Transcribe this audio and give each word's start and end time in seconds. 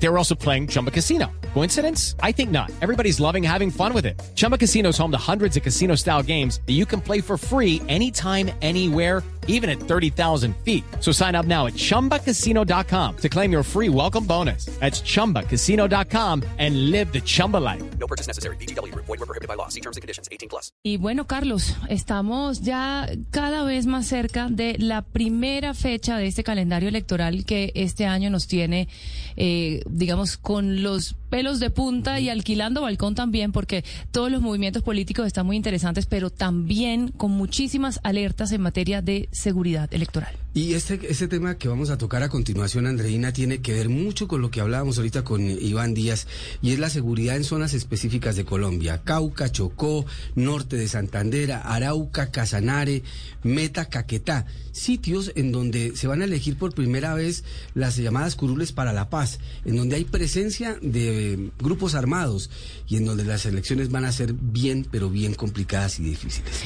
They 0.00 0.08
were 0.08 0.18
also 0.18 0.34
playing 0.34 0.68
Chumba 0.68 0.90
Casino. 0.90 1.26
Coincidence? 1.54 2.14
I 2.22 2.32
think 2.32 2.50
not. 2.50 2.70
Everybody's 2.80 3.18
loving 3.20 3.42
having 3.42 3.70
fun 3.70 3.92
with 3.92 4.06
it. 4.06 4.20
Chumba 4.34 4.56
Casino 4.56 4.90
is 4.90 4.98
home 4.98 5.10
to 5.10 5.18
hundreds 5.18 5.56
of 5.56 5.62
casino 5.62 5.96
style 5.96 6.22
games 6.22 6.60
that 6.66 6.74
you 6.74 6.86
can 6.86 7.00
play 7.00 7.20
for 7.20 7.36
free 7.36 7.82
anytime, 7.88 8.50
anywhere, 8.62 9.22
even 9.48 9.68
at 9.68 9.80
30,000 9.80 10.54
feet. 10.58 10.84
So 11.00 11.10
sign 11.10 11.34
up 11.34 11.46
now 11.46 11.66
at 11.66 11.72
chumbacasino.com 11.74 13.16
to 13.16 13.28
claim 13.28 13.50
your 13.50 13.62
free 13.64 13.88
welcome 13.88 14.24
bonus. 14.24 14.66
That's 14.78 15.00
chumbacasino.com 15.00 16.44
and 16.58 16.90
live 16.90 17.12
the 17.12 17.20
Chumba 17.20 17.56
life. 17.56 17.82
No 17.98 18.06
purchase 18.06 18.28
necessary. 18.28 18.56
BGW. 18.56 18.94
Void 18.94 19.08
were 19.08 19.26
prohibited 19.26 19.48
by 19.48 19.54
law. 19.54 19.68
See 19.68 19.80
terms 19.80 19.96
and 19.96 20.02
conditions. 20.02 20.28
18 20.30 20.48
plus. 20.48 20.70
Y 20.84 20.98
bueno, 20.98 21.26
Carlos, 21.26 21.74
estamos 21.88 22.60
ya 22.60 23.08
cada 23.30 23.64
vez 23.64 23.86
más 23.86 24.06
cerca 24.06 24.48
de 24.50 24.76
la 24.78 25.02
primera 25.02 25.72
fecha 25.74 26.18
de 26.18 26.26
este 26.26 26.44
calendario 26.44 26.88
electoral 26.88 27.44
que 27.44 27.72
este 27.74 28.04
año 28.06 28.28
nos 28.30 28.46
tiene, 28.46 28.88
eh, 29.36 29.82
digamos, 29.90 30.36
con 30.36 30.82
los 30.82 31.14
pelos 31.28 31.60
de 31.60 31.70
punta 31.70 32.20
y 32.20 32.28
alquilando 32.28 32.82
balcón 32.82 33.14
también, 33.14 33.52
porque 33.52 33.84
todos 34.10 34.30
los 34.30 34.42
movimientos 34.42 34.82
políticos 34.82 35.26
están 35.26 35.46
muy 35.46 35.56
interesantes, 35.56 36.06
pero 36.06 36.30
también 36.30 37.08
con 37.08 37.30
muchísimas 37.30 38.00
alertas 38.02 38.52
en 38.52 38.62
materia 38.62 39.02
de 39.02 39.28
seguridad 39.32 39.92
electoral. 39.92 40.34
Y 40.54 40.72
este, 40.72 40.98
este 41.08 41.28
tema 41.28 41.56
que 41.56 41.68
vamos 41.68 41.90
a 41.90 41.98
tocar 41.98 42.22
a 42.22 42.28
continuación, 42.28 42.86
Andreina, 42.86 43.32
tiene 43.32 43.60
que 43.60 43.74
ver 43.74 43.88
mucho 43.88 44.26
con 44.26 44.40
lo 44.40 44.50
que 44.50 44.60
hablábamos 44.60 44.96
ahorita 44.96 45.22
con 45.22 45.42
Iván 45.42 45.94
Díaz, 45.94 46.26
y 46.62 46.72
es 46.72 46.78
la 46.78 46.90
seguridad 46.90 47.36
en 47.36 47.44
zonas 47.44 47.74
específicas 47.74 48.34
de 48.34 48.44
Colombia. 48.44 49.02
Cauca, 49.04 49.52
Chocó, 49.52 50.04
norte 50.34 50.76
de 50.76 50.88
Santander, 50.88 51.52
Arauca, 51.52 52.30
Casanare, 52.30 53.02
Meta, 53.42 53.84
Caquetá. 53.84 54.46
Sitios 54.72 55.32
en 55.34 55.50
donde 55.52 55.96
se 55.96 56.06
van 56.06 56.22
a 56.22 56.24
elegir 56.24 56.56
por 56.56 56.72
primera 56.72 57.14
vez 57.14 57.44
las 57.74 57.96
llamadas 57.96 58.36
curules 58.36 58.72
para 58.72 58.92
la 58.92 59.10
paz, 59.10 59.40
en 59.64 59.76
donde 59.76 59.96
hay 59.96 60.04
presencia 60.04 60.78
de 60.80 61.17
eh, 61.18 61.50
grupos 61.58 61.94
armados 61.94 62.50
y 62.86 62.96
en 62.96 63.04
donde 63.04 63.24
las 63.24 63.46
elecciones 63.46 63.90
van 63.90 64.04
a 64.04 64.12
ser 64.12 64.32
bien, 64.32 64.86
pero 64.90 65.10
bien 65.10 65.34
complicadas 65.34 65.98
y 65.98 66.04
difíciles. 66.04 66.62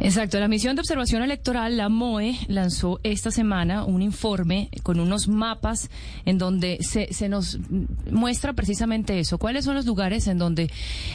Exacto, 0.00 0.40
la 0.40 0.48
misión 0.48 0.74
de 0.74 0.80
observación 0.80 1.22
electoral, 1.22 1.76
la 1.76 1.88
MOE, 1.88 2.36
lanzó 2.48 2.98
esta 3.04 3.30
semana 3.30 3.84
un 3.84 4.02
informe 4.02 4.68
con 4.82 4.98
unos 4.98 5.28
mapas 5.28 5.88
en 6.24 6.36
donde 6.36 6.78
se, 6.80 7.28
nos 7.28 7.58
muestra 8.10 8.54
precisamente 8.54 9.20
eso, 9.20 9.38
cuáles 9.38 9.64
son 9.64 9.76
los 9.76 9.86
lugares 9.86 10.26
en 10.26 10.38
donde 10.38 10.70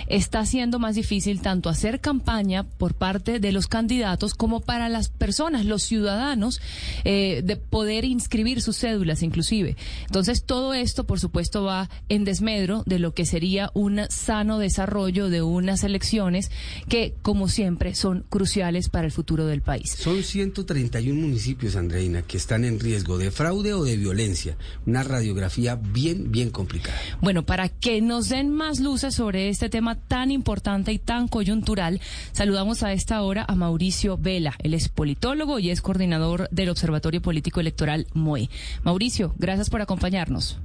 está 0.08 0.46
siendo 0.46 0.80
más 0.80 0.96
difícil 0.96 1.42
tanto 1.42 1.70
hacer 1.70 2.00
campaña 2.00 2.64
por 2.64 2.94
parte 2.94 3.40
de 3.40 3.52
los 3.52 3.68
candidatos 3.68 4.34
como 4.34 4.62
para 4.62 4.88
las 4.88 5.10
personas, 5.10 5.66
los 5.66 5.84
ciudadanos, 5.84 6.62
eh, 7.04 7.42
de 7.44 7.58
poder 7.58 8.06
inscribir 8.06 8.62
sus 8.62 8.78
cédulas 8.78 9.24
inclusive. 9.24 9.76
Entonces, 10.06 10.46
todo 10.46 10.74
esto, 10.74 11.04
por 11.04 11.20
supuesto, 11.20 11.66
va 11.66 11.90
en 12.08 12.24
desmedro 12.24 12.84
de 12.86 13.00
lo 13.00 13.14
que 13.14 13.26
sería 13.26 13.72
un 13.74 14.00
sano 14.10 14.58
desarrollo 14.58 15.30
de 15.30 15.42
unas 15.42 15.84
elecciones 15.84 16.50
que, 16.88 17.14
como 17.22 17.50
siempre, 17.50 17.94
son 17.94 18.26
cruciales 18.30 18.69
para 18.89 19.06
el 19.06 19.12
futuro 19.12 19.45
del 19.45 19.62
país. 19.62 19.95
Son 19.98 20.23
131 20.23 21.20
municipios, 21.20 21.75
Andreina, 21.75 22.22
que 22.22 22.38
están 22.38 22.66
en 22.66 22.80
riesgo 22.80 23.17
de 23.17 23.31
fraude 23.31 23.73
o 23.73 23.84
de 23.84 23.98
violencia. 23.98 24.58
Una 24.86 25.03
radiografía 25.03 25.76
bien, 25.76 26.31
bien 26.31 26.52
complicada. 26.52 26.98
Bueno, 27.22 27.45
para 27.45 27.70
que 27.70 28.02
nos 28.02 28.30
den 28.30 28.52
más 28.52 28.80
luces 28.80 29.16
sobre 29.16 29.50
este 29.50 29.70
tema 29.70 29.95
tan 29.95 30.31
importante 30.31 30.92
y 30.92 31.00
tan 31.00 31.28
coyuntural, 31.28 32.00
saludamos 32.31 32.84
a 32.84 32.94
esta 32.94 33.22
hora 33.23 33.45
a 33.48 33.56
Mauricio 33.56 34.17
Vela. 34.17 34.56
Él 34.59 34.73
es 34.73 34.89
politólogo 34.89 35.59
y 35.59 35.72
es 35.72 35.81
coordinador 35.81 36.48
del 36.52 36.70
Observatorio 36.70 37.22
Político 37.22 37.59
Electoral 37.59 38.08
MOE. 38.14 38.50
Mauricio, 38.83 39.33
gracias 39.38 39.70
por 39.70 39.81
acompañarnos. 39.81 40.60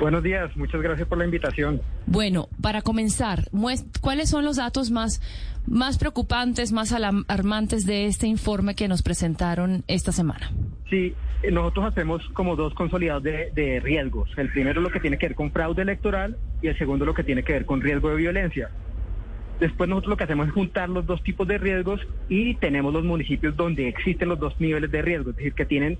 Buenos 0.00 0.22
días, 0.22 0.54
muchas 0.56 0.82
gracias 0.82 1.08
por 1.08 1.18
la 1.18 1.24
invitación. 1.24 1.80
Bueno, 2.06 2.48
para 2.60 2.82
comenzar, 2.82 3.44
¿cuáles 4.00 4.28
son 4.28 4.44
los 4.44 4.56
datos 4.56 4.90
más, 4.90 5.22
más 5.66 5.98
preocupantes, 5.98 6.72
más 6.72 6.92
alarmantes 6.92 7.86
de 7.86 8.06
este 8.06 8.26
informe 8.26 8.74
que 8.74 8.88
nos 8.88 9.02
presentaron 9.02 9.84
esta 9.86 10.12
semana? 10.12 10.50
Sí, 10.90 11.14
nosotros 11.50 11.86
hacemos 11.86 12.26
como 12.34 12.56
dos 12.56 12.74
consolidados 12.74 13.22
de, 13.22 13.50
de 13.54 13.80
riesgos. 13.80 14.30
El 14.36 14.50
primero 14.50 14.80
lo 14.80 14.90
que 14.90 15.00
tiene 15.00 15.16
que 15.16 15.28
ver 15.28 15.36
con 15.36 15.52
fraude 15.52 15.82
electoral 15.82 16.36
y 16.60 16.68
el 16.68 16.76
segundo 16.76 17.04
lo 17.04 17.14
que 17.14 17.24
tiene 17.24 17.42
que 17.42 17.52
ver 17.52 17.66
con 17.66 17.80
riesgo 17.80 18.10
de 18.10 18.16
violencia. 18.16 18.70
Después 19.60 19.88
nosotros 19.88 20.10
lo 20.10 20.16
que 20.16 20.24
hacemos 20.24 20.48
es 20.48 20.52
juntar 20.52 20.88
los 20.88 21.06
dos 21.06 21.22
tipos 21.22 21.46
de 21.46 21.58
riesgos 21.58 22.00
y 22.28 22.54
tenemos 22.56 22.92
los 22.92 23.04
municipios 23.04 23.56
donde 23.56 23.88
existen 23.88 24.28
los 24.28 24.38
dos 24.40 24.58
niveles 24.60 24.90
de 24.90 25.00
riesgo, 25.00 25.30
es 25.30 25.36
decir, 25.36 25.54
que 25.54 25.64
tienen 25.64 25.98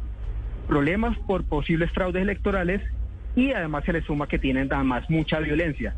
problemas 0.67 1.17
por 1.27 1.45
posibles 1.45 1.91
fraudes 1.93 2.23
electorales 2.23 2.83
y 3.37 3.53
además 3.53 3.85
se 3.85 3.93
le 3.93 4.03
suma 4.03 4.27
que 4.27 4.39
tienen 4.39 4.73
además 4.73 5.09
mucha 5.09 5.39
violencia. 5.41 5.95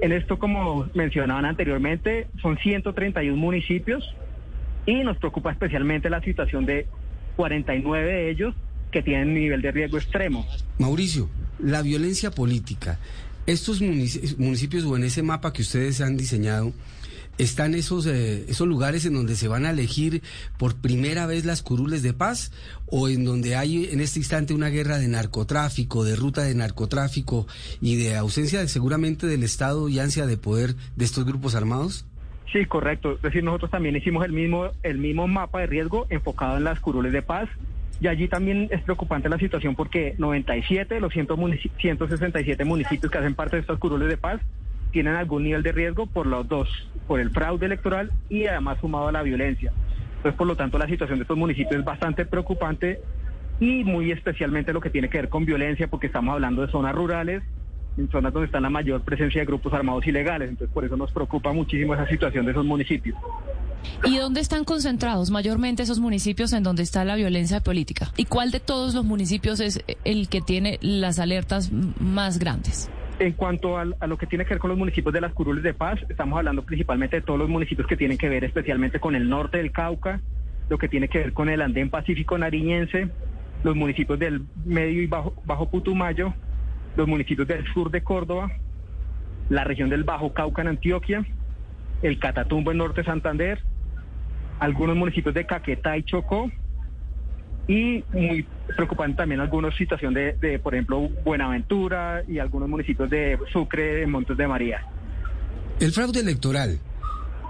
En 0.00 0.12
esto, 0.12 0.38
como 0.38 0.88
mencionaban 0.94 1.44
anteriormente, 1.44 2.28
son 2.40 2.58
131 2.58 3.36
municipios 3.36 4.04
y 4.86 5.02
nos 5.04 5.16
preocupa 5.18 5.52
especialmente 5.52 6.10
la 6.10 6.20
situación 6.22 6.66
de 6.66 6.86
49 7.36 8.12
de 8.12 8.30
ellos 8.30 8.54
que 8.90 9.02
tienen 9.02 9.34
nivel 9.34 9.62
de 9.62 9.70
riesgo 9.70 9.98
extremo. 9.98 10.46
Mauricio, 10.78 11.28
la 11.58 11.82
violencia 11.82 12.30
política, 12.30 12.98
estos 13.46 13.80
municipios 13.80 14.84
o 14.84 14.96
en 14.96 15.04
ese 15.04 15.22
mapa 15.22 15.52
que 15.52 15.62
ustedes 15.62 16.00
han 16.00 16.16
diseñado, 16.16 16.72
están 17.38 17.74
esos, 17.74 18.06
eh, 18.06 18.44
esos 18.48 18.66
lugares 18.66 19.04
en 19.06 19.14
donde 19.14 19.36
se 19.36 19.48
van 19.48 19.66
a 19.66 19.70
elegir 19.70 20.22
por 20.58 20.80
primera 20.80 21.26
vez 21.26 21.44
las 21.44 21.62
curules 21.62 22.02
de 22.02 22.12
paz 22.12 22.52
o 22.86 23.08
en 23.08 23.24
donde 23.24 23.56
hay 23.56 23.86
en 23.90 24.00
este 24.00 24.18
instante 24.18 24.54
una 24.54 24.68
guerra 24.68 24.98
de 24.98 25.08
narcotráfico, 25.08 26.04
de 26.04 26.16
ruta 26.16 26.42
de 26.42 26.54
narcotráfico 26.54 27.46
y 27.80 27.96
de 27.96 28.16
ausencia 28.16 28.66
seguramente 28.68 29.26
del 29.26 29.42
Estado 29.42 29.88
y 29.88 29.98
ansia 29.98 30.26
de 30.26 30.36
poder 30.36 30.74
de 30.96 31.04
estos 31.04 31.24
grupos 31.24 31.54
armados? 31.54 32.06
Sí, 32.52 32.66
correcto. 32.66 33.12
Es 33.12 33.22
decir, 33.22 33.42
nosotros 33.42 33.70
también 33.70 33.96
hicimos 33.96 34.24
el 34.26 34.32
mismo, 34.32 34.70
el 34.82 34.98
mismo 34.98 35.26
mapa 35.26 35.60
de 35.60 35.66
riesgo 35.66 36.06
enfocado 36.10 36.58
en 36.58 36.64
las 36.64 36.80
curules 36.80 37.12
de 37.12 37.22
paz. 37.22 37.48
Y 37.98 38.08
allí 38.08 38.28
también 38.28 38.68
es 38.70 38.82
preocupante 38.82 39.28
la 39.28 39.38
situación 39.38 39.74
porque 39.74 40.14
97 40.18 40.94
de 40.94 41.00
los 41.00 41.12
167 41.12 42.64
municipios 42.64 43.10
que 43.10 43.18
hacen 43.18 43.34
parte 43.34 43.56
de 43.56 43.60
estas 43.60 43.78
curules 43.78 44.08
de 44.08 44.16
paz 44.16 44.40
tienen 44.92 45.14
algún 45.14 45.44
nivel 45.44 45.62
de 45.62 45.72
riesgo 45.72 46.06
por 46.06 46.26
los 46.26 46.46
dos, 46.46 46.68
por 47.06 47.18
el 47.18 47.30
fraude 47.30 47.66
electoral 47.66 48.12
y 48.28 48.46
además 48.46 48.78
sumado 48.80 49.08
a 49.08 49.12
la 49.12 49.22
violencia. 49.22 49.72
Entonces, 50.16 50.38
por 50.38 50.46
lo 50.46 50.54
tanto, 50.54 50.78
la 50.78 50.86
situación 50.86 51.18
de 51.18 51.22
estos 51.22 51.36
municipios 51.36 51.80
es 51.80 51.84
bastante 51.84 52.24
preocupante 52.24 53.00
y 53.58 53.82
muy 53.84 54.12
especialmente 54.12 54.72
lo 54.72 54.80
que 54.80 54.90
tiene 54.90 55.08
que 55.08 55.18
ver 55.18 55.28
con 55.28 55.44
violencia, 55.44 55.88
porque 55.88 56.06
estamos 56.06 56.34
hablando 56.34 56.62
de 56.62 56.70
zonas 56.70 56.94
rurales, 56.94 57.42
en 57.96 58.08
zonas 58.10 58.32
donde 58.32 58.46
está 58.46 58.60
la 58.60 58.70
mayor 58.70 59.02
presencia 59.02 59.40
de 59.40 59.46
grupos 59.46 59.72
armados 59.72 60.06
ilegales. 60.06 60.48
Entonces, 60.48 60.72
por 60.72 60.84
eso 60.84 60.96
nos 60.96 61.10
preocupa 61.10 61.52
muchísimo 61.52 61.94
esa 61.94 62.06
situación 62.06 62.44
de 62.44 62.52
esos 62.52 62.64
municipios. 62.64 63.18
¿Y 64.04 64.16
dónde 64.16 64.40
están 64.40 64.64
concentrados 64.64 65.30
mayormente 65.30 65.82
esos 65.82 65.98
municipios 65.98 66.52
en 66.52 66.62
donde 66.62 66.82
está 66.82 67.04
la 67.04 67.16
violencia 67.16 67.60
política? 67.60 68.12
¿Y 68.16 68.26
cuál 68.26 68.50
de 68.50 68.60
todos 68.60 68.94
los 68.94 69.04
municipios 69.04 69.60
es 69.60 69.84
el 70.04 70.28
que 70.28 70.40
tiene 70.40 70.78
las 70.82 71.18
alertas 71.18 71.72
más 71.72 72.38
grandes? 72.38 72.90
En 73.22 73.34
cuanto 73.34 73.78
a, 73.78 73.84
lo 73.84 74.18
que 74.18 74.26
tiene 74.26 74.44
que 74.44 74.50
ver 74.54 74.58
con 74.58 74.70
los 74.70 74.76
municipios 74.76 75.14
de 75.14 75.20
las 75.20 75.32
curules 75.32 75.62
de 75.62 75.74
paz, 75.74 76.00
estamos 76.08 76.36
hablando 76.36 76.64
principalmente 76.64 77.20
de 77.20 77.22
todos 77.22 77.38
los 77.38 77.48
municipios 77.48 77.86
que 77.86 77.96
tienen 77.96 78.18
que 78.18 78.28
ver 78.28 78.42
especialmente 78.42 78.98
con 78.98 79.14
el 79.14 79.28
norte 79.28 79.58
del 79.58 79.70
Cauca, 79.70 80.20
lo 80.68 80.76
que 80.76 80.88
tiene 80.88 81.06
que 81.06 81.18
ver 81.18 81.32
con 81.32 81.48
el 81.48 81.62
andén 81.62 81.88
pacífico 81.88 82.36
nariñense, 82.36 83.10
los 83.62 83.76
municipios 83.76 84.18
del 84.18 84.42
medio 84.64 85.02
y 85.02 85.06
bajo, 85.06 85.40
bajo 85.44 85.70
Putumayo, 85.70 86.34
los 86.96 87.06
municipios 87.06 87.46
del 87.46 87.64
sur 87.72 87.92
de 87.92 88.02
Córdoba, 88.02 88.50
la 89.50 89.62
región 89.62 89.88
del 89.88 90.02
Bajo 90.02 90.32
Cauca 90.32 90.62
en 90.62 90.68
Antioquia, 90.68 91.24
el 92.02 92.18
Catatumbo 92.18 92.72
en 92.72 92.78
norte 92.78 93.02
de 93.02 93.06
Santander, 93.06 93.62
algunos 94.58 94.96
municipios 94.96 95.32
de 95.32 95.46
Caquetá 95.46 95.96
y 95.96 96.02
Chocó, 96.02 96.50
y 97.68 98.04
muy 98.12 98.46
preocupante 98.74 99.18
también 99.18 99.40
algunas 99.40 99.74
situaciones 99.76 100.40
de, 100.40 100.58
por 100.58 100.74
ejemplo, 100.74 101.08
Buenaventura 101.24 102.22
y 102.26 102.38
algunos 102.38 102.68
municipios 102.68 103.08
de 103.10 103.38
Sucre, 103.52 103.94
de 103.94 104.06
Montes 104.06 104.36
de 104.36 104.48
María. 104.48 104.86
El 105.80 105.92
fraude 105.92 106.20
electoral. 106.20 106.78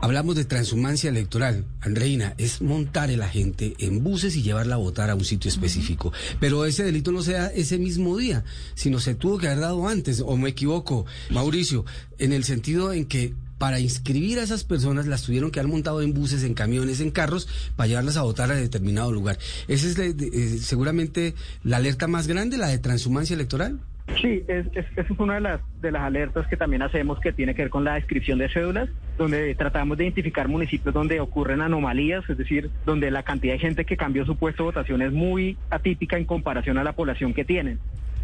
Hablamos 0.05 0.35
de 0.35 0.45
transhumancia 0.45 1.11
electoral, 1.11 1.65
Andreina, 1.81 2.35
es 2.37 2.61
montar 2.61 3.09
a 3.09 3.17
la 3.17 3.29
gente 3.29 3.75
en 3.79 4.03
buses 4.03 4.35
y 4.35 4.43
llevarla 4.43 4.75
a 4.75 4.79
votar 4.79 5.11
a 5.11 5.15
un 5.15 5.25
sitio 5.25 5.49
específico. 5.49 6.13
Pero 6.41 6.65
ese 6.65 6.83
delito 6.83 7.13
no 7.13 7.23
se 7.23 7.35
da 7.35 7.53
ese 7.53 7.79
mismo 7.79 8.17
día, 8.17 8.43
sino 8.75 8.99
se 8.99 9.15
tuvo 9.15 9.39
que 9.39 9.47
haber 9.47 9.61
dado 9.61 9.87
antes, 9.87 10.21
o 10.21 10.37
me 10.37 10.49
equivoco, 10.49 11.07
Mauricio, 11.31 11.85
en 12.19 12.33
el 12.33 12.43
sentido 12.43 12.93
en 12.93 13.07
que 13.07 13.35
para 13.63 13.79
inscribir 13.79 14.41
a 14.41 14.43
esas 14.43 14.65
personas 14.65 15.07
las 15.07 15.23
tuvieron 15.23 15.53
que 15.53 15.61
haber 15.61 15.71
montado 15.71 16.03
en 16.03 16.13
buses, 16.13 16.43
en 16.43 16.53
camiones, 16.53 17.01
en 17.01 17.13
carros, 17.13 17.71
para 17.77 17.87
llevarlas 17.87 18.17
a 18.17 18.23
votar 18.23 18.51
a 18.51 18.57
determinado 18.57 19.13
lugar. 19.13 19.37
¿Esa 19.69 19.87
es 19.87 19.97
eh, 20.01 20.59
seguramente 20.59 21.35
la 21.63 21.77
alerta 21.77 22.09
más 22.09 22.27
grande, 22.27 22.59
la 22.59 22.67
de 22.67 22.79
transhumancia 22.79 23.35
electoral? 23.35 23.79
Sí, 24.21 24.43
es, 24.49 24.67
es 24.75 25.11
una 25.17 25.35
de 25.35 25.43
las, 25.43 25.61
de 25.81 25.93
las 25.93 26.03
alertas 26.03 26.49
que 26.49 26.57
también 26.57 26.83
hacemos 26.83 27.21
que 27.21 27.33
tiene 27.33 27.55
que 27.55 27.63
ver 27.63 27.71
con 27.71 27.85
la 27.85 27.95
descripción 27.95 28.41
de 28.41 28.49
cédulas. 28.49 28.89
donde 29.17 29.55
tratamos 29.55 29.97
de 29.97 30.07
identificar 30.07 30.49
municipios 30.49 30.93
donde 30.93 31.21
ocurren 31.21 31.61
anomalías, 31.61 32.29
es 32.29 32.37
decir, 32.37 32.69
donde 32.85 33.13
la 33.13 33.23
cantidad 33.23 33.53
de 33.53 33.61
gente 33.61 33.85
que 33.85 33.97
cambió 33.97 34.27
su 34.27 34.35
puesto 34.35 34.65
de 34.65 34.71
votación 34.71 35.03
es 35.03 35.13
muy 35.13 35.57
atípica 35.71 36.17
en 36.17 36.25
comparación 36.25 36.79
a 36.79 36.83
la 36.83 36.95
población 36.95 37.33
que 37.33 37.45
tienen. 37.45 37.79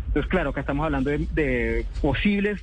Entonces, 0.09 0.29
claro, 0.29 0.51
acá 0.51 0.63
estamos 0.63 0.85
hablando 0.85 1.11
de 1.11 1.87
posibles 2.03 2.61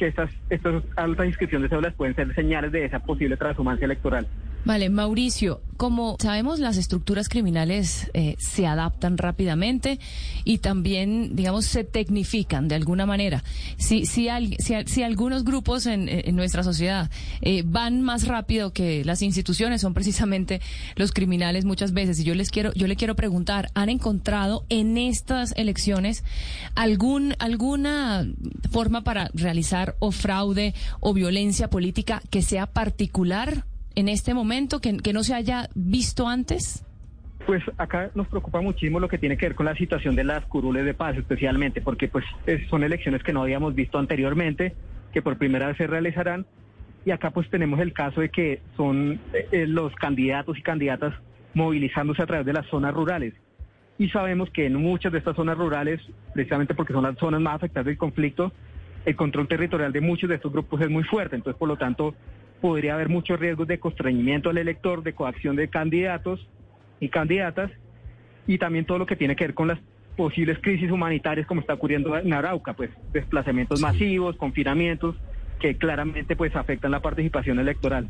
que 0.00 0.06
estas, 0.06 0.30
estas 0.48 0.82
altas 0.96 1.26
inscripciones 1.26 1.64
de 1.68 1.76
cédulas 1.76 1.94
pueden 1.94 2.16
ser 2.16 2.34
señales 2.34 2.72
de 2.72 2.86
esa 2.86 3.00
posible 3.00 3.36
transhumancia 3.36 3.84
electoral. 3.84 4.26
Vale, 4.62 4.90
Mauricio, 4.90 5.62
como 5.78 6.16
sabemos, 6.20 6.58
las 6.60 6.76
estructuras 6.76 7.30
criminales 7.30 8.10
eh, 8.12 8.36
se 8.38 8.66
adaptan 8.66 9.16
rápidamente 9.16 9.98
y 10.44 10.58
también, 10.58 11.34
digamos, 11.34 11.64
se 11.64 11.82
tecnifican 11.82 12.68
de 12.68 12.74
alguna 12.74 13.06
manera. 13.06 13.42
Si, 13.78 14.04
si, 14.04 14.28
al- 14.28 14.54
si, 14.58 14.74
si 14.84 15.02
algunos 15.02 15.44
grupos 15.44 15.86
en, 15.86 16.10
en 16.10 16.36
nuestra 16.36 16.62
sociedad 16.62 17.10
eh, 17.40 17.62
van 17.64 18.02
más 18.02 18.28
rápido 18.28 18.74
que 18.74 19.02
las 19.04 19.22
instituciones, 19.22 19.80
son 19.80 19.94
precisamente 19.94 20.60
los 20.94 21.10
criminales 21.12 21.64
muchas 21.64 21.92
veces. 21.94 22.20
Y 22.20 22.24
yo 22.24 22.34
les 22.34 22.50
quiero, 22.50 22.70
yo 22.74 22.86
le 22.86 22.96
quiero 22.96 23.16
preguntar, 23.16 23.70
¿han 23.74 23.88
encontrado 23.88 24.66
en 24.68 24.98
estas 24.98 25.52
elecciones 25.56 26.22
algún, 26.74 27.34
alguna 27.38 28.26
forma 28.70 29.00
para 29.04 29.30
realizar 29.32 29.96
o 30.00 30.12
fraude 30.12 30.74
o 31.00 31.14
violencia 31.14 31.70
política 31.70 32.20
que 32.28 32.42
sea 32.42 32.66
particular? 32.66 33.64
En 33.94 34.08
este 34.08 34.34
momento 34.34 34.80
que, 34.80 34.92
no 35.12 35.22
se 35.22 35.34
haya 35.34 35.68
visto 35.74 36.28
antes? 36.28 36.84
Pues 37.46 37.62
acá 37.78 38.10
nos 38.14 38.28
preocupa 38.28 38.60
muchísimo 38.60 39.00
lo 39.00 39.08
que 39.08 39.18
tiene 39.18 39.36
que 39.36 39.46
ver 39.46 39.54
con 39.54 39.66
la 39.66 39.74
situación 39.74 40.14
de 40.14 40.24
las 40.24 40.44
curules 40.44 40.84
de 40.84 40.94
paz, 40.94 41.16
especialmente, 41.16 41.80
porque 41.80 42.08
pues 42.08 42.24
es- 42.46 42.68
son 42.68 42.84
elecciones 42.84 43.22
que 43.22 43.32
no 43.32 43.42
habíamos 43.42 43.74
visto 43.74 43.98
anteriormente, 43.98 44.74
que 45.12 45.22
por 45.22 45.36
primera 45.38 45.66
vez 45.68 45.76
se 45.76 45.86
realizarán, 45.86 46.46
y 47.04 47.10
acá 47.12 47.30
pues 47.30 47.48
tenemos 47.50 47.80
el 47.80 47.92
caso 47.92 48.20
de 48.20 48.28
que 48.28 48.60
son 48.76 49.18
eh, 49.32 49.48
eh, 49.52 49.66
los 49.66 49.94
candidatos 49.96 50.58
y 50.58 50.62
candidatas 50.62 51.14
movilizándose 51.54 52.22
a 52.22 52.26
través 52.26 52.46
de 52.46 52.52
las 52.52 52.66
zonas 52.66 52.94
rurales. 52.94 53.34
Y 53.98 54.08
sabemos 54.10 54.50
que 54.50 54.66
en 54.66 54.76
muchas 54.76 55.10
de 55.12 55.18
estas 55.18 55.34
zonas 55.36 55.58
rurales, 55.58 56.00
precisamente 56.32 56.74
porque 56.74 56.92
son 56.92 57.02
las 57.02 57.18
zonas 57.18 57.40
más 57.40 57.56
afectadas 57.56 57.86
del 57.86 57.98
conflicto, 57.98 58.52
el 59.04 59.16
control 59.16 59.48
territorial 59.48 59.92
de 59.92 60.00
muchos 60.00 60.28
de 60.28 60.36
estos 60.36 60.52
grupos 60.52 60.80
es 60.82 60.90
muy 60.90 61.02
fuerte. 61.04 61.36
Entonces, 61.36 61.58
por 61.58 61.68
lo 61.68 61.76
tanto, 61.76 62.14
podría 62.60 62.94
haber 62.94 63.08
muchos 63.08 63.38
riesgos 63.38 63.66
de 63.68 63.78
constreñimiento 63.78 64.50
al 64.50 64.58
elector, 64.58 65.02
de 65.02 65.14
coacción 65.14 65.56
de 65.56 65.68
candidatos 65.68 66.46
y 67.00 67.08
candidatas, 67.08 67.70
y 68.46 68.58
también 68.58 68.84
todo 68.84 68.98
lo 68.98 69.06
que 69.06 69.16
tiene 69.16 69.36
que 69.36 69.44
ver 69.44 69.54
con 69.54 69.68
las 69.68 69.78
posibles 70.16 70.58
crisis 70.60 70.90
humanitarias 70.90 71.46
como 71.46 71.60
está 71.60 71.74
ocurriendo 71.74 72.16
en 72.16 72.32
Arauca, 72.32 72.74
pues 72.74 72.90
desplazamientos 73.12 73.80
masivos, 73.80 74.36
confinamientos, 74.36 75.16
que 75.60 75.76
claramente 75.76 76.36
pues 76.36 76.54
afectan 76.56 76.90
la 76.90 77.00
participación 77.00 77.58
electoral. 77.58 78.08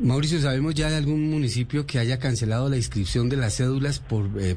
Mauricio, 0.00 0.40
¿sabemos 0.40 0.74
ya 0.74 0.90
de 0.90 0.96
algún 0.96 1.28
municipio 1.28 1.84
que 1.86 1.98
haya 1.98 2.18
cancelado 2.18 2.68
la 2.68 2.76
inscripción 2.76 3.28
de 3.28 3.36
las 3.36 3.56
cédulas 3.56 3.98
por, 3.98 4.30
eh, 4.38 4.54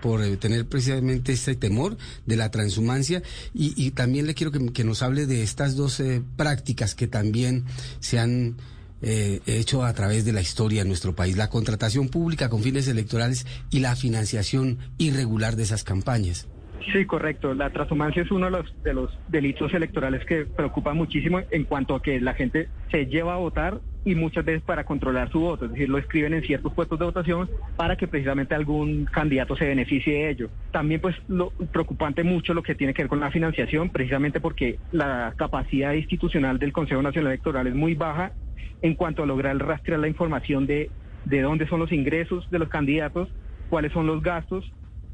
por 0.00 0.22
eh, 0.22 0.36
tener 0.36 0.66
precisamente 0.66 1.32
este 1.32 1.54
temor 1.54 1.96
de 2.26 2.36
la 2.36 2.50
transhumancia? 2.50 3.22
Y, 3.52 3.74
y 3.76 3.90
también 3.90 4.26
le 4.26 4.34
quiero 4.34 4.50
que, 4.50 4.72
que 4.72 4.84
nos 4.84 5.02
hable 5.02 5.26
de 5.26 5.42
estas 5.42 5.76
dos 5.76 6.00
eh, 6.00 6.22
prácticas 6.36 6.94
que 6.94 7.06
también 7.06 7.64
se 8.00 8.18
han 8.18 8.56
eh, 9.00 9.40
hecho 9.46 9.84
a 9.84 9.92
través 9.92 10.24
de 10.24 10.32
la 10.32 10.40
historia 10.40 10.82
en 10.82 10.88
nuestro 10.88 11.14
país, 11.14 11.36
la 11.36 11.48
contratación 11.48 12.08
pública 12.08 12.48
con 12.48 12.62
fines 12.62 12.88
electorales 12.88 13.46
y 13.70 13.78
la 13.78 13.94
financiación 13.94 14.78
irregular 14.98 15.54
de 15.54 15.62
esas 15.62 15.84
campañas. 15.84 16.48
Sí, 16.92 17.04
correcto. 17.04 17.54
La 17.54 17.70
transhumancia 17.70 18.22
es 18.22 18.30
uno 18.30 18.46
de 18.46 18.50
los, 18.50 18.82
de 18.82 18.94
los 18.94 19.10
delitos 19.28 19.72
electorales 19.74 20.24
que 20.24 20.46
preocupa 20.46 20.94
muchísimo 20.94 21.40
en 21.50 21.64
cuanto 21.64 21.94
a 21.94 22.02
que 22.02 22.20
la 22.20 22.34
gente 22.34 22.68
se 22.90 23.06
lleva 23.06 23.34
a 23.34 23.36
votar 23.36 23.80
y 24.08 24.14
muchas 24.14 24.42
veces 24.42 24.62
para 24.62 24.84
controlar 24.84 25.30
su 25.30 25.40
voto, 25.40 25.66
es 25.66 25.72
decir, 25.72 25.90
lo 25.90 25.98
escriben 25.98 26.32
en 26.32 26.42
ciertos 26.42 26.72
puestos 26.72 26.98
de 26.98 27.04
votación 27.04 27.50
para 27.76 27.94
que 27.94 28.08
precisamente 28.08 28.54
algún 28.54 29.04
candidato 29.04 29.54
se 29.54 29.66
beneficie 29.66 30.14
de 30.14 30.30
ello. 30.30 30.50
También 30.70 31.02
pues 31.02 31.14
lo 31.28 31.50
preocupante 31.50 32.24
mucho 32.24 32.54
lo 32.54 32.62
que 32.62 32.74
tiene 32.74 32.94
que 32.94 33.02
ver 33.02 33.10
con 33.10 33.20
la 33.20 33.30
financiación, 33.30 33.90
precisamente 33.90 34.40
porque 34.40 34.78
la 34.92 35.34
capacidad 35.36 35.92
institucional 35.92 36.58
del 36.58 36.72
Consejo 36.72 37.02
Nacional 37.02 37.32
Electoral 37.32 37.66
es 37.66 37.74
muy 37.74 37.94
baja 37.94 38.32
en 38.80 38.94
cuanto 38.94 39.22
a 39.22 39.26
lograr 39.26 39.58
rastrear 39.58 40.00
la 40.00 40.08
información 40.08 40.66
de, 40.66 40.90
de 41.26 41.42
dónde 41.42 41.68
son 41.68 41.78
los 41.78 41.92
ingresos 41.92 42.50
de 42.50 42.58
los 42.58 42.70
candidatos, 42.70 43.28
cuáles 43.68 43.92
son 43.92 44.06
los 44.06 44.22
gastos 44.22 44.72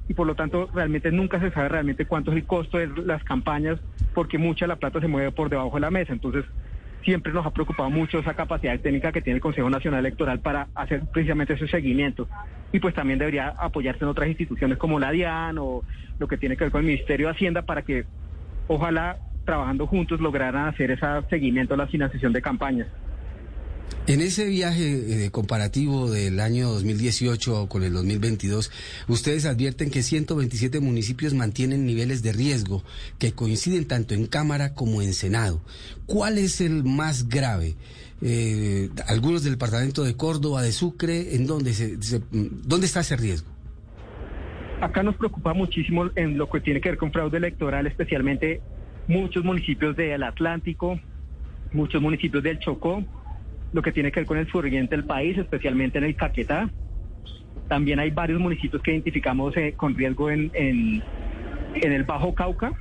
y 0.09 0.15
por 0.15 0.29
lo 0.29 0.37
tanto 0.37 0.69
realmente 0.73 1.11
nunca 1.11 1.41
se 1.41 1.51
sabe 1.51 1.69
realmente 1.69 2.07
cuánto 2.07 2.31
es 2.31 2.37
el 2.37 2.45
costo 2.45 2.79
de 2.79 2.87
las 3.05 3.25
campañas 3.25 3.81
porque 4.15 4.39
mucha 4.39 4.69
la 4.69 4.77
plata 4.77 5.01
se 5.01 5.09
mueve 5.09 5.33
por 5.33 5.51
debajo 5.51 5.75
de 5.75 5.81
la 5.81 5.91
mesa. 5.91 6.13
Entonces 6.13 6.45
siempre 7.05 7.33
nos 7.33 7.47
ha 7.47 7.51
preocupado 7.51 7.91
mucho 7.91 8.19
esa 8.19 8.35
capacidad 8.35 8.79
técnica 8.81 9.13
que 9.13 9.21
tiene 9.21 9.37
el 9.37 9.43
Consejo 9.43 9.71
Nacional 9.71 10.01
Electoral 10.01 10.41
para 10.41 10.69
hacer 10.75 11.03
precisamente 11.13 11.55
ese 11.55 11.69
seguimiento. 11.69 12.29
Y 12.73 12.81
pues 12.81 12.95
también 12.95 13.19
debería 13.19 13.55
apoyarse 13.59 14.05
en 14.05 14.11
otras 14.11 14.29
instituciones 14.29 14.79
como 14.79 14.99
la 14.99 15.11
DIAN 15.11 15.59
o 15.59 15.85
lo 16.19 16.29
que 16.29 16.39
tiene 16.39 16.57
que 16.57 16.65
ver 16.65 16.73
con 16.73 16.81
el 16.81 16.87
Ministerio 16.87 17.27
de 17.27 17.33
Hacienda 17.33 17.63
para 17.63 17.83
que 17.83 18.05
ojalá 18.67 19.19
trabajando 19.45 19.87
juntos 19.87 20.21
lograran 20.21 20.69
hacer 20.69 20.91
ese 20.91 21.07
seguimiento 21.29 21.75
a 21.75 21.77
la 21.77 21.87
financiación 21.87 22.33
de 22.33 22.43
campañas. 22.43 22.89
En 24.07 24.21
ese 24.21 24.45
viaje 24.47 25.25
eh, 25.27 25.31
comparativo 25.31 26.11
del 26.11 26.39
año 26.41 26.69
2018 26.69 27.69
con 27.69 27.85
el 27.85 27.95
2022, 27.95 28.71
ustedes 29.09 29.47
advierten 29.47 29.91
que 29.91 30.03
127 30.03 30.79
municipios 30.81 31.33
mantienen 31.33 31.87
niveles 31.87 32.23
de 32.23 32.33
riesgo 32.35 32.85
que 33.19 33.33
coinciden 33.33 33.87
tanto 33.87 34.13
en 34.13 34.27
Cámara 34.27 34.75
como 34.75 35.01
en 35.01 35.15
Senado. 35.15 35.63
¿Cuál 36.05 36.37
es 36.37 36.61
el 36.61 36.85
más 36.85 37.31
grave? 37.31 37.77
Eh, 38.21 38.91
algunos 39.07 39.43
del 39.43 39.55
departamento 39.55 40.05
de 40.05 40.15
Córdoba, 40.17 40.61
de 40.61 40.73
Sucre, 40.73 41.35
¿en 41.35 41.47
dónde, 41.47 41.73
se, 41.73 42.01
se- 42.03 42.21
dónde 42.31 42.85
está 42.87 43.01
ese 43.01 43.17
riesgo? 43.17 43.49
Acá 44.83 45.03
nos 45.03 45.17
preocupa 45.17 45.55
muchísimo 45.55 46.11
en 46.15 46.37
lo 46.37 46.51
que 46.51 46.61
tiene 46.61 46.83
que 46.83 46.91
ver 46.91 46.99
con 46.99 47.11
fraude 47.11 47.39
electoral, 47.39 47.87
especialmente 47.87 48.61
muchos 49.09 49.45
municipios 49.45 49.97
del 49.97 50.23
Atlántico, 50.25 51.01
muchos 51.73 52.03
municipios 52.03 52.43
del 52.43 52.59
Chocó, 52.59 53.03
lo 53.75 53.83
que 53.83 53.93
tiene 53.93 54.13
que 54.13 54.21
ver 54.21 54.27
con 54.27 54.39
el 54.39 54.47
suroriente 54.47 54.97
del 54.97 55.05
país, 55.05 55.37
especialmente 55.37 55.99
en 55.99 56.05
el 56.05 56.15
Caquetá. 56.15 56.71
También 57.69 57.99
hay 57.99 58.11
varios 58.11 58.41
municipios 58.41 58.81
que 58.83 58.93
identificamos 58.93 59.57
eh, 59.57 59.75
con 59.77 59.97
riesgo 59.97 60.31
en, 60.31 60.51
en, 60.55 61.03
en 61.75 61.93
el 61.93 62.05
Bajo 62.05 62.35
Cauca 62.35 62.73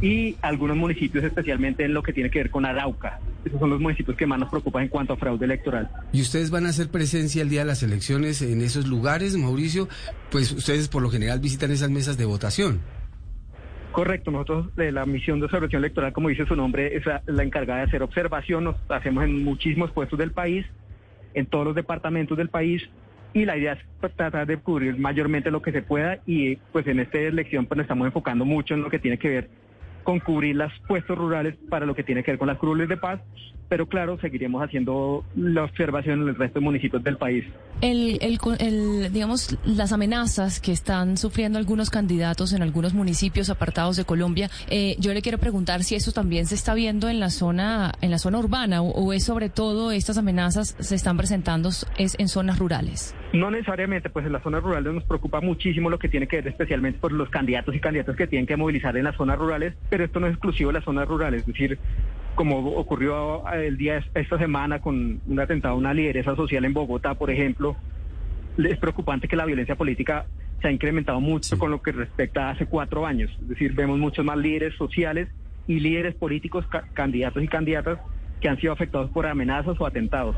y 0.00 0.36
algunos 0.40 0.76
municipios 0.76 1.24
especialmente 1.24 1.84
en 1.84 1.94
lo 1.94 2.02
que 2.02 2.12
tiene 2.12 2.30
que 2.30 2.38
ver 2.38 2.50
con 2.50 2.64
Arauca. 2.64 3.18
Esos 3.44 3.58
son 3.58 3.70
los 3.70 3.80
municipios 3.80 4.16
que 4.16 4.24
más 4.24 4.38
nos 4.38 4.50
preocupan 4.50 4.84
en 4.84 4.88
cuanto 4.88 5.14
a 5.14 5.16
fraude 5.16 5.46
electoral. 5.46 5.90
¿Y 6.12 6.20
ustedes 6.20 6.50
van 6.50 6.66
a 6.66 6.68
hacer 6.68 6.88
presencia 6.88 7.42
el 7.42 7.48
día 7.48 7.60
de 7.60 7.66
las 7.66 7.82
elecciones 7.82 8.40
en 8.40 8.60
esos 8.62 8.86
lugares, 8.86 9.36
Mauricio? 9.36 9.88
Pues 10.30 10.52
ustedes 10.52 10.86
por 10.86 11.02
lo 11.02 11.10
general 11.10 11.40
visitan 11.40 11.72
esas 11.72 11.90
mesas 11.90 12.16
de 12.16 12.24
votación. 12.24 12.80
Correcto, 13.92 14.30
nosotros 14.30 14.74
de 14.74 14.90
la 14.90 15.04
misión 15.04 15.38
de 15.38 15.44
observación 15.44 15.80
electoral, 15.80 16.14
como 16.14 16.30
dice 16.30 16.46
su 16.46 16.56
nombre, 16.56 16.96
es 16.96 17.04
la, 17.06 17.42
encargada 17.42 17.80
de 17.80 17.86
hacer 17.86 18.02
observación, 18.02 18.64
nos 18.64 18.76
hacemos 18.88 19.22
en 19.24 19.44
muchísimos 19.44 19.90
puestos 19.90 20.18
del 20.18 20.32
país, 20.32 20.64
en 21.34 21.44
todos 21.44 21.66
los 21.66 21.74
departamentos 21.74 22.38
del 22.38 22.48
país, 22.48 22.82
y 23.34 23.44
la 23.44 23.56
idea 23.56 23.74
es 23.74 24.10
tratar 24.16 24.46
de 24.46 24.56
cubrir 24.56 24.98
mayormente 24.98 25.50
lo 25.50 25.60
que 25.60 25.72
se 25.72 25.82
pueda, 25.82 26.18
y 26.26 26.56
pues 26.72 26.86
en 26.86 27.00
esta 27.00 27.18
elección 27.18 27.66
pues 27.66 27.76
nos 27.76 27.84
estamos 27.84 28.06
enfocando 28.06 28.46
mucho 28.46 28.72
en 28.72 28.82
lo 28.82 28.88
que 28.88 28.98
tiene 28.98 29.18
que 29.18 29.28
ver 29.28 29.50
con 30.02 30.20
cubrir 30.20 30.56
los 30.56 30.72
puestos 30.86 31.16
rurales 31.16 31.56
para 31.68 31.86
lo 31.86 31.94
que 31.94 32.02
tiene 32.02 32.22
que 32.22 32.32
ver 32.32 32.38
con 32.38 32.48
las 32.48 32.58
curules 32.58 32.88
de 32.88 32.96
paz, 32.96 33.20
pero 33.68 33.86
claro, 33.86 34.18
seguiremos 34.20 34.62
haciendo 34.62 35.24
la 35.34 35.64
observación 35.64 36.22
en 36.22 36.28
el 36.28 36.34
resto 36.34 36.60
de 36.60 36.64
municipios 36.64 37.02
del 37.02 37.16
país. 37.16 37.44
El, 37.80 38.18
el, 38.20 38.38
el, 38.58 39.12
digamos, 39.12 39.56
las 39.64 39.92
amenazas 39.92 40.60
que 40.60 40.72
están 40.72 41.16
sufriendo 41.16 41.58
algunos 41.58 41.88
candidatos 41.88 42.52
en 42.52 42.62
algunos 42.62 42.92
municipios 42.92 43.48
apartados 43.48 43.96
de 43.96 44.04
Colombia, 44.04 44.50
eh, 44.68 44.96
yo 44.98 45.14
le 45.14 45.22
quiero 45.22 45.38
preguntar 45.38 45.84
si 45.84 45.94
eso 45.94 46.12
también 46.12 46.44
se 46.46 46.54
está 46.54 46.74
viendo 46.74 47.08
en 47.08 47.18
la 47.18 47.30
zona, 47.30 47.92
en 48.02 48.10
la 48.10 48.18
zona 48.18 48.38
urbana 48.40 48.82
o, 48.82 48.90
o 48.90 49.12
es 49.14 49.24
sobre 49.24 49.48
todo 49.48 49.90
estas 49.90 50.18
amenazas 50.18 50.76
se 50.78 50.94
están 50.94 51.16
presentando 51.16 51.70
es 51.96 52.14
en 52.18 52.28
zonas 52.28 52.58
rurales. 52.58 53.14
No 53.32 53.50
necesariamente, 53.50 54.10
pues 54.10 54.26
en 54.26 54.32
las 54.32 54.42
zonas 54.42 54.62
rurales 54.62 54.92
nos 54.92 55.04
preocupa 55.04 55.40
muchísimo 55.40 55.88
lo 55.88 55.98
que 55.98 56.08
tiene 56.08 56.26
que 56.26 56.36
ver 56.36 56.48
especialmente 56.48 56.98
por 56.98 57.12
los 57.12 57.30
candidatos 57.30 57.74
y 57.74 57.80
candidatas 57.80 58.14
que 58.14 58.26
tienen 58.26 58.46
que 58.46 58.56
movilizar 58.58 58.94
en 58.96 59.04
las 59.04 59.16
zonas 59.16 59.38
rurales, 59.38 59.74
pero 59.88 60.04
esto 60.04 60.20
no 60.20 60.26
es 60.26 60.32
exclusivo 60.34 60.68
de 60.68 60.74
las 60.74 60.84
zonas 60.84 61.08
rurales, 61.08 61.40
es 61.40 61.46
decir, 61.46 61.78
como 62.34 62.58
ocurrió 62.76 63.42
el 63.52 63.78
día 63.78 64.04
esta 64.14 64.36
semana 64.38 64.80
con 64.80 65.20
un 65.26 65.40
atentado 65.40 65.74
a 65.74 65.78
una 65.78 65.94
lideresa 65.94 66.36
social 66.36 66.64
en 66.66 66.74
Bogotá, 66.74 67.14
por 67.14 67.30
ejemplo, 67.30 67.74
es 68.58 68.78
preocupante 68.78 69.28
que 69.28 69.36
la 69.36 69.46
violencia 69.46 69.76
política 69.76 70.26
se 70.60 70.68
ha 70.68 70.70
incrementado 70.70 71.20
mucho 71.20 71.58
con 71.58 71.70
lo 71.70 71.80
que 71.80 71.92
respecta 71.92 72.48
a 72.48 72.50
hace 72.50 72.66
cuatro 72.66 73.06
años, 73.06 73.30
es 73.40 73.48
decir, 73.48 73.72
vemos 73.72 73.98
muchos 73.98 74.26
más 74.26 74.36
líderes 74.36 74.74
sociales 74.76 75.28
y 75.66 75.80
líderes 75.80 76.14
políticos, 76.14 76.66
ca- 76.66 76.84
candidatos 76.92 77.42
y 77.42 77.48
candidatas 77.48 77.98
que 78.42 78.48
han 78.50 78.58
sido 78.60 78.74
afectados 78.74 79.10
por 79.10 79.26
amenazas 79.26 79.80
o 79.80 79.86
atentados. 79.86 80.36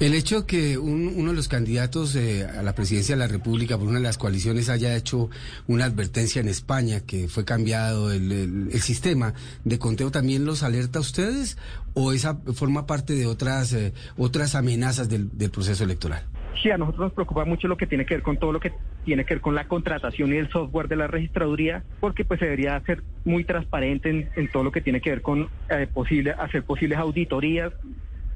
El 0.00 0.14
hecho 0.14 0.46
que 0.46 0.78
un- 0.78 1.12
uno 1.14 1.30
de 1.30 1.36
los 1.36 1.48
candidatos 1.48 2.16
eh, 2.16 2.46
a 2.46 2.62
la 2.62 2.74
presidencia 2.74 3.14
de 3.14 3.18
la 3.18 3.26
República 3.28 3.76
por 3.76 3.86
una 3.86 3.98
de 3.98 4.04
las 4.04 4.16
coaliciones 4.16 4.70
haya 4.70 4.96
hecho 4.96 5.28
una 5.66 5.84
advertencia 5.84 6.40
en 6.40 6.48
España 6.48 7.00
que 7.06 7.28
fue 7.28 7.44
cambiado 7.44 8.10
el, 8.10 8.72
sistema 8.80 9.34
de 9.64 9.78
conteo, 9.78 10.10
¿también 10.10 10.46
los 10.46 10.62
alerta 10.62 11.00
a 11.00 11.02
ustedes 11.02 11.58
o 11.92 12.12
esa 12.14 12.36
forma 12.54 12.86
parte 12.86 13.12
de 13.12 13.26
otras, 13.26 13.74
eh, 13.74 13.92
otras 14.16 14.54
amenazas 14.54 15.10
del, 15.10 15.36
del 15.36 15.50
proceso 15.50 15.84
electoral? 15.84 16.24
Sí, 16.62 16.70
a 16.70 16.78
nosotros 16.78 17.00
nos 17.06 17.12
preocupa 17.12 17.44
mucho 17.44 17.68
lo 17.68 17.76
que 17.76 17.86
tiene 17.86 18.06
que 18.06 18.14
ver 18.14 18.22
con 18.22 18.38
todo 18.38 18.52
lo 18.52 18.60
que 18.60 18.72
tiene 19.04 19.24
que 19.26 19.34
ver 19.34 19.40
con 19.42 19.54
la 19.54 19.68
contratación 19.68 20.32
y 20.32 20.36
el 20.38 20.48
software 20.50 20.88
de 20.88 20.96
la 20.96 21.08
registraduría, 21.08 21.84
porque 22.00 22.24
pues 22.24 22.40
se 22.40 22.46
debería 22.46 22.80
ser 22.86 23.02
muy 23.24 23.44
transparente 23.44 24.08
en, 24.08 24.30
en 24.34 24.48
todo 24.50 24.64
lo 24.64 24.72
que 24.72 24.80
tiene 24.80 25.00
que 25.02 25.10
ver 25.10 25.20
con 25.22 25.48
eh, 25.70 25.86
posible, 25.92 26.32
hacer 26.32 26.62
posibles 26.64 26.98
auditorías, 26.98 27.72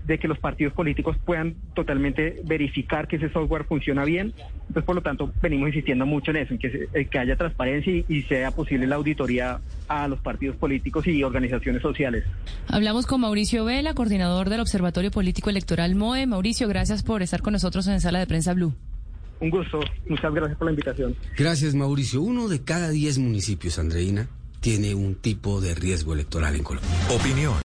de 0.06 0.18
que 0.18 0.28
los 0.28 0.38
partidos 0.38 0.72
políticos 0.72 1.16
puedan 1.24 1.54
totalmente 1.74 2.40
verificar 2.44 3.08
que 3.08 3.16
ese 3.16 3.30
software 3.30 3.64
funciona 3.64 4.04
bien. 4.04 4.34
Entonces, 4.60 4.84
por 4.84 4.94
lo 4.94 5.02
tanto, 5.02 5.32
venimos 5.42 5.68
insistiendo 5.68 6.06
mucho 6.06 6.30
en 6.30 6.38
eso, 6.38 6.52
en 6.52 6.58
que, 6.58 6.88
en 6.92 7.08
que 7.08 7.18
haya 7.18 7.36
transparencia 7.36 7.92
y, 7.92 8.04
y 8.08 8.22
sea 8.22 8.50
posible 8.50 8.86
la 8.86 8.96
auditoría 8.96 9.60
a 9.88 10.08
los 10.08 10.20
partidos 10.20 10.56
políticos 10.56 11.06
y 11.06 11.22
organizaciones 11.22 11.82
sociales. 11.82 12.24
Hablamos 12.68 13.06
con 13.06 13.20
Mauricio 13.20 13.64
Vela, 13.64 13.94
coordinador 13.94 14.50
del 14.50 14.60
Observatorio 14.60 15.10
Político 15.10 15.50
Electoral 15.50 15.94
MOE. 15.94 16.26
Mauricio, 16.26 16.68
gracias 16.68 17.02
por 17.02 17.22
estar 17.22 17.42
con 17.42 17.52
nosotros 17.52 17.86
en 17.86 18.00
Sala 18.00 18.18
de 18.18 18.26
Prensa 18.26 18.54
Blue. 18.54 18.74
Un 19.40 19.50
gusto, 19.50 19.80
muchas 20.08 20.32
gracias 20.32 20.56
por 20.56 20.66
la 20.66 20.72
invitación. 20.72 21.16
Gracias, 21.36 21.74
Mauricio. 21.74 22.22
Uno 22.22 22.48
de 22.48 22.62
cada 22.62 22.90
diez 22.90 23.18
municipios, 23.18 23.78
Andreina, 23.78 24.28
tiene 24.60 24.94
un 24.94 25.16
tipo 25.16 25.60
de 25.60 25.74
riesgo 25.74 26.14
electoral 26.14 26.54
en 26.56 26.62
Colombia. 26.62 26.90
Opinión. 27.10 27.63